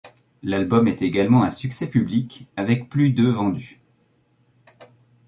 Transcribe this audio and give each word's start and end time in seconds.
L'album 0.41 0.87
est 0.87 1.03
également 1.03 1.43
un 1.43 1.51
succès 1.51 1.85
public, 1.85 2.47
avec 2.57 2.89
plus 2.89 3.11
de 3.11 3.27
vendus. 3.27 3.79